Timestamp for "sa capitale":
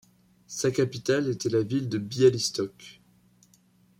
0.47-1.29